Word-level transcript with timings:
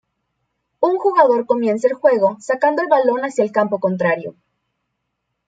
Un 0.79 0.97
jugador 0.97 1.45
comienza 1.45 1.87
el 1.87 1.93
juego 1.93 2.35
sacando 2.39 2.81
el 2.81 2.87
balón 2.87 3.21
hacia 3.23 3.43
el 3.43 3.51
campo 3.51 3.79
contrario. 3.79 4.33